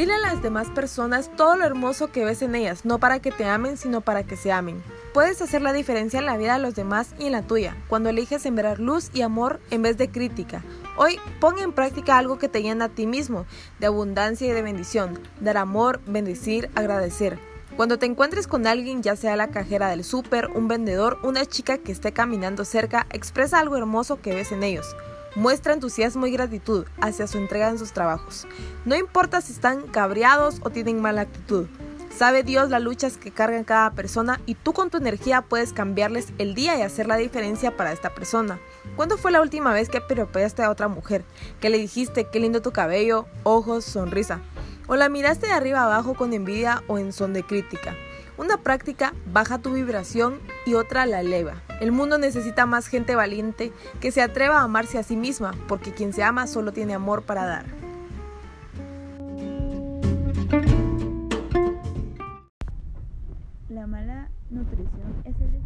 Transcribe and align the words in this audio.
Dile 0.00 0.14
a 0.14 0.18
las 0.18 0.40
demás 0.40 0.70
personas 0.70 1.30
todo 1.36 1.56
lo 1.56 1.66
hermoso 1.66 2.10
que 2.10 2.24
ves 2.24 2.40
en 2.40 2.54
ellas, 2.54 2.86
no 2.86 2.98
para 2.98 3.18
que 3.18 3.30
te 3.30 3.44
amen, 3.44 3.76
sino 3.76 4.00
para 4.00 4.22
que 4.22 4.34
se 4.34 4.50
amen. 4.50 4.82
Puedes 5.12 5.42
hacer 5.42 5.60
la 5.60 5.74
diferencia 5.74 6.18
en 6.18 6.24
la 6.24 6.38
vida 6.38 6.54
de 6.54 6.62
los 6.62 6.74
demás 6.74 7.14
y 7.18 7.26
en 7.26 7.32
la 7.32 7.42
tuya, 7.42 7.76
cuando 7.86 8.08
eliges 8.08 8.40
sembrar 8.40 8.80
luz 8.80 9.10
y 9.12 9.20
amor 9.20 9.60
en 9.70 9.82
vez 9.82 9.98
de 9.98 10.10
crítica. 10.10 10.64
Hoy 10.96 11.18
pon 11.38 11.58
en 11.58 11.74
práctica 11.74 12.16
algo 12.16 12.38
que 12.38 12.48
te 12.48 12.62
llena 12.62 12.86
a 12.86 12.88
ti 12.88 13.06
mismo, 13.06 13.44
de 13.78 13.88
abundancia 13.88 14.48
y 14.48 14.52
de 14.52 14.62
bendición, 14.62 15.20
dar 15.38 15.58
amor, 15.58 16.00
bendecir, 16.06 16.70
agradecer. 16.74 17.38
Cuando 17.76 17.98
te 17.98 18.06
encuentres 18.06 18.46
con 18.46 18.66
alguien, 18.66 19.02
ya 19.02 19.16
sea 19.16 19.36
la 19.36 19.48
cajera 19.48 19.90
del 19.90 20.02
súper, 20.02 20.46
un 20.46 20.66
vendedor, 20.66 21.18
una 21.24 21.44
chica 21.44 21.76
que 21.76 21.92
esté 21.92 22.12
caminando 22.12 22.64
cerca, 22.64 23.06
expresa 23.12 23.58
algo 23.58 23.76
hermoso 23.76 24.18
que 24.22 24.34
ves 24.34 24.50
en 24.50 24.62
ellos. 24.62 24.96
Muestra 25.36 25.74
entusiasmo 25.74 26.26
y 26.26 26.32
gratitud 26.32 26.86
hacia 27.00 27.26
su 27.26 27.38
entrega 27.38 27.68
en 27.68 27.78
sus 27.78 27.92
trabajos. 27.92 28.46
No 28.84 28.96
importa 28.96 29.40
si 29.40 29.52
están 29.52 29.82
cabreados 29.82 30.60
o 30.62 30.70
tienen 30.70 31.00
mala 31.00 31.22
actitud. 31.22 31.66
Sabe 32.16 32.42
Dios 32.42 32.68
las 32.68 32.82
luchas 32.82 33.16
que 33.16 33.30
cargan 33.30 33.64
cada 33.64 33.92
persona 33.92 34.40
y 34.44 34.54
tú 34.54 34.72
con 34.72 34.90
tu 34.90 34.98
energía 34.98 35.42
puedes 35.42 35.72
cambiarles 35.72 36.32
el 36.38 36.54
día 36.54 36.76
y 36.76 36.82
hacer 36.82 37.06
la 37.06 37.16
diferencia 37.16 37.76
para 37.76 37.92
esta 37.92 38.12
persona. 38.12 38.58
¿Cuándo 38.96 39.16
fue 39.16 39.30
la 39.30 39.40
última 39.40 39.72
vez 39.72 39.88
que 39.88 40.00
piropeaste 40.00 40.62
a 40.62 40.70
otra 40.70 40.88
mujer? 40.88 41.24
Que 41.60 41.70
le 41.70 41.78
dijiste 41.78 42.26
qué 42.30 42.40
lindo 42.40 42.60
tu 42.60 42.72
cabello, 42.72 43.26
ojos, 43.44 43.84
sonrisa? 43.84 44.40
¿O 44.88 44.96
la 44.96 45.08
miraste 45.08 45.46
de 45.46 45.52
arriba 45.52 45.84
abajo 45.84 46.14
con 46.14 46.34
envidia 46.34 46.82
o 46.88 46.98
en 46.98 47.12
son 47.12 47.32
de 47.32 47.44
crítica? 47.44 47.94
Una 48.40 48.56
práctica 48.56 49.12
baja 49.30 49.58
tu 49.58 49.74
vibración 49.74 50.38
y 50.64 50.72
otra 50.72 51.04
la 51.04 51.20
eleva. 51.20 51.56
El 51.78 51.92
mundo 51.92 52.16
necesita 52.16 52.64
más 52.64 52.86
gente 52.86 53.14
valiente 53.14 53.70
que 54.00 54.12
se 54.12 54.22
atreva 54.22 54.60
a 54.60 54.62
amarse 54.62 54.96
a 54.96 55.02
sí 55.02 55.14
misma, 55.14 55.52
porque 55.68 55.92
quien 55.92 56.14
se 56.14 56.22
ama 56.22 56.46
solo 56.46 56.72
tiene 56.72 56.94
amor 56.94 57.20
para 57.20 57.44
dar. 57.44 57.66
La 63.68 63.86
mala 63.86 64.30
nutrición 64.48 65.22
es 65.26 65.38
el 65.38 65.60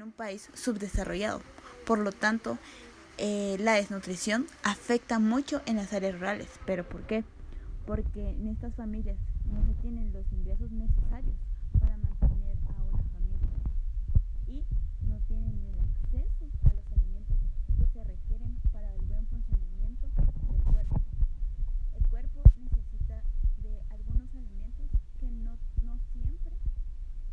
en 0.00 0.04
un 0.06 0.12
país 0.12 0.48
subdesarrollado. 0.54 1.42
Por 1.86 1.98
lo 1.98 2.10
tanto, 2.10 2.56
eh, 3.18 3.56
la 3.60 3.74
desnutrición 3.74 4.46
afecta 4.64 5.18
mucho 5.18 5.60
en 5.66 5.76
las 5.76 5.92
áreas 5.92 6.14
rurales. 6.14 6.48
¿Pero 6.64 6.88
por 6.88 7.02
qué? 7.02 7.22
Porque 7.86 8.30
en 8.30 8.48
estas 8.48 8.74
familias 8.74 9.18
no 9.44 9.62
se 9.66 9.74
tienen 9.82 10.10
los 10.14 10.24
ingresos 10.32 10.70
necesarios 10.70 11.36
para 11.78 11.98
mantener 11.98 12.56
a 12.78 12.82
una 12.82 13.02
familia 13.12 13.48
y 14.48 14.64
no 15.06 15.18
tienen 15.28 15.52
el 15.68 15.78
acceso 15.80 16.46
a 16.64 16.72
los 16.74 16.84
alimentos 16.92 17.36
que 17.78 17.86
se 17.92 18.02
requieren 18.04 18.58
para 18.72 18.94
el 18.94 19.02
buen 19.02 19.26
funcionamiento 19.26 20.06
del 20.50 20.62
cuerpo. 20.62 21.00
El 21.94 22.06
cuerpo 22.08 22.42
necesita 22.56 23.22
de 23.62 23.82
algunos 23.90 24.34
alimentos 24.34 24.86
que 25.20 25.30
no, 25.30 25.58
no 25.84 25.98
siempre 26.14 26.56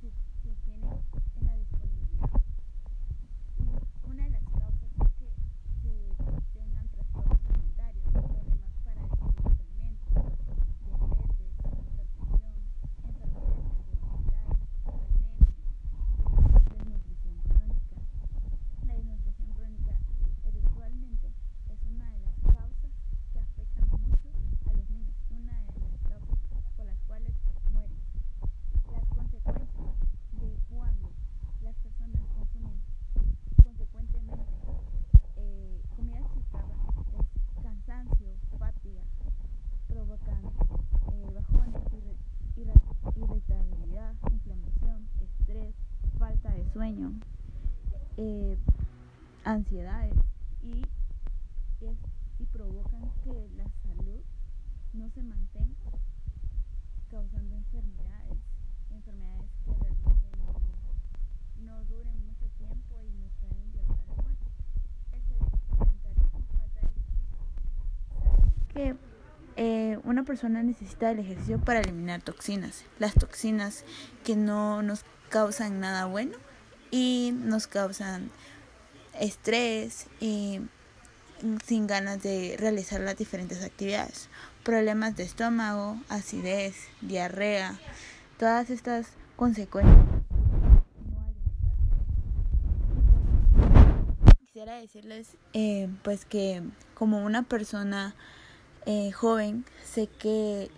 se, 0.00 0.10
se 0.42 0.54
tienen 0.64 0.90
en 1.36 1.46
la 1.46 1.54
disponibilidad. 1.56 2.30
Y 3.58 4.08
una 4.10 4.24
de 4.24 4.30
las 4.30 4.42
causas 4.44 4.90
es 5.00 5.10
que 5.18 5.28
se 5.82 5.92
tengan 6.54 6.88
trastornos 6.88 7.38
alimentarios, 7.50 8.04
problemas 8.12 8.72
para 8.84 9.02
digerir 9.02 9.42
los 9.44 9.58
alimentos, 9.58 10.14
diabetes, 10.86 11.52
hipertensión, 11.58 12.58
enfermedades 13.04 13.66
cardiovasculares, 13.74 14.58
anemia, 14.86 15.58
desnutrición 16.70 17.36
crónica. 17.50 17.96
La 18.86 18.94
desnutrición 18.94 19.50
crónica 19.54 19.94
eventualmente 20.46 21.28
es 21.68 21.78
una 21.90 22.10
de 22.10 22.18
las 22.20 22.36
causas 22.54 22.92
que 23.32 23.38
afectan 23.40 23.88
mucho 23.90 24.30
a 24.66 24.72
los 24.72 24.88
niños, 24.90 25.16
una 25.30 25.54
de 25.62 25.80
las 25.82 26.02
causas 26.06 26.38
por 26.76 26.86
las 26.86 26.98
cuales 27.06 27.34
mueren. 27.72 27.98
Las 28.92 29.04
consecuencias 29.08 29.94
de 30.40 30.56
cuando 30.70 31.10
las 31.62 31.74
personas 31.76 32.22
consumen 32.34 32.78
consecuentemente 33.62 34.44
eh, 35.36 35.82
comida 35.94 36.20
chatarra 36.34 36.74
es 37.18 37.62
cansancio, 37.62 38.28
fatiga, 38.58 39.02
provocan 39.88 40.42
eh, 41.12 41.30
bajones, 41.34 41.82
irri- 41.92 42.16
irra- 42.56 42.80
inflamación, 44.30 45.08
estrés, 45.20 45.74
falta 46.18 46.50
de 46.52 46.64
sueño, 46.72 47.12
eh, 48.16 48.58
ansiedades 49.44 50.14
y, 50.62 50.82
y 52.38 52.46
provocan 52.46 53.10
que 53.24 53.48
la 53.56 53.68
salud 53.82 54.20
no 54.92 55.08
se 55.10 55.22
mantenga 55.22 55.90
causando 57.10 57.56
enfermedades, 57.56 58.38
enfermedades 58.90 59.50
que 59.64 59.72
realmente 59.72 60.28
no, 61.64 61.72
no 61.72 61.84
duren 61.84 62.26
mucho 62.26 62.46
tiempo 62.58 63.02
y 63.04 63.18
nos 63.18 63.32
pueden 63.40 63.72
llevar 63.72 63.98
a 63.98 64.06
la 64.06 64.22
muerte. 64.22 64.46
El 65.12 65.22
sedentarismo, 65.22 65.78
falta 65.78 66.08
de 66.08 66.20
ejercicio. 66.20 66.68
Sabemos 68.22 68.66
que 68.68 68.96
eh, 69.56 69.98
una 70.04 70.17
persona 70.28 70.62
necesita 70.62 71.10
el 71.10 71.20
ejercicio 71.20 71.58
para 71.58 71.80
eliminar 71.80 72.20
toxinas, 72.20 72.84
las 72.98 73.14
toxinas 73.14 73.84
que 74.26 74.36
no 74.36 74.82
nos 74.82 75.06
causan 75.30 75.80
nada 75.80 76.04
bueno 76.04 76.36
y 76.90 77.32
nos 77.32 77.66
causan 77.66 78.30
estrés 79.18 80.06
y 80.20 80.60
sin 81.64 81.86
ganas 81.86 82.22
de 82.22 82.56
realizar 82.58 83.00
las 83.00 83.16
diferentes 83.16 83.64
actividades, 83.64 84.28
problemas 84.64 85.16
de 85.16 85.22
estómago, 85.22 85.96
acidez, 86.10 86.76
diarrea, 87.00 87.78
todas 88.36 88.68
estas 88.68 89.06
consecuencias. 89.34 89.96
Quisiera 94.40 94.74
decirles 94.76 95.38
eh, 95.54 95.88
pues 96.02 96.26
que 96.26 96.62
como 96.92 97.24
una 97.24 97.44
persona 97.44 98.14
eh, 98.90 99.12
joven 99.12 99.66
sé 99.84 100.06
que 100.06 100.70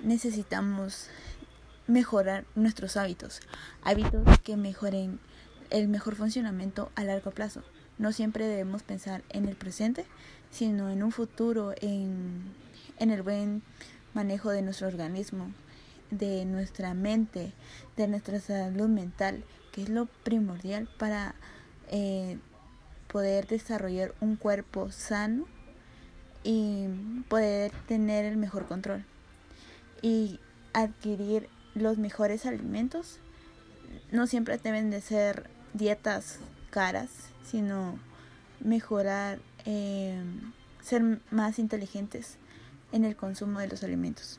necesitamos 0.00 1.08
mejorar 1.88 2.44
nuestros 2.54 2.96
hábitos, 2.96 3.40
hábitos 3.82 4.22
que 4.44 4.56
mejoren 4.56 5.18
el 5.70 5.88
mejor 5.88 6.14
funcionamiento 6.14 6.92
a 6.94 7.02
largo 7.02 7.32
plazo. 7.32 7.64
No 7.98 8.12
siempre 8.12 8.46
debemos 8.46 8.84
pensar 8.84 9.24
en 9.28 9.48
el 9.48 9.56
presente, 9.56 10.06
sino 10.52 10.88
en 10.88 11.02
un 11.02 11.10
futuro, 11.10 11.74
en, 11.80 12.44
en 13.00 13.10
el 13.10 13.22
buen 13.22 13.62
manejo 14.14 14.50
de 14.50 14.62
nuestro 14.62 14.86
organismo, 14.86 15.50
de 16.12 16.44
nuestra 16.44 16.94
mente, 16.94 17.52
de 17.96 18.06
nuestra 18.06 18.38
salud 18.38 18.88
mental, 18.88 19.42
que 19.72 19.82
es 19.82 19.88
lo 19.88 20.06
primordial 20.06 20.88
para 20.96 21.34
eh, 21.90 22.38
poder 23.08 23.48
desarrollar 23.48 24.14
un 24.20 24.36
cuerpo 24.36 24.92
sano 24.92 25.46
y 26.44 26.86
poder 27.32 27.72
tener 27.88 28.26
el 28.26 28.36
mejor 28.36 28.66
control 28.66 29.06
y 30.02 30.38
adquirir 30.74 31.48
los 31.74 31.96
mejores 31.96 32.44
alimentos. 32.44 33.20
No 34.10 34.26
siempre 34.26 34.58
deben 34.58 34.90
de 34.90 35.00
ser 35.00 35.48
dietas 35.72 36.40
caras, 36.68 37.08
sino 37.42 37.98
mejorar, 38.60 39.38
eh, 39.64 40.22
ser 40.82 41.22
más 41.30 41.58
inteligentes 41.58 42.36
en 42.92 43.06
el 43.06 43.16
consumo 43.16 43.60
de 43.60 43.68
los 43.68 43.82
alimentos. 43.82 44.38